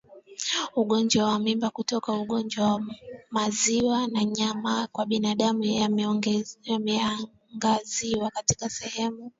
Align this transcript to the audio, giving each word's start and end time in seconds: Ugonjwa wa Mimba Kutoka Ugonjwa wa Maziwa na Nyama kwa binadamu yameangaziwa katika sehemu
Ugonjwa 0.81 1.21
wa 1.29 1.37
Mimba 1.39 1.67
Kutoka 1.77 2.09
Ugonjwa 2.13 2.63
wa 2.73 2.79
Maziwa 3.31 3.97
na 4.07 4.23
Nyama 4.23 4.87
kwa 4.91 5.05
binadamu 5.05 5.63
yameangaziwa 5.63 8.29
katika 8.31 8.69
sehemu 8.69 9.29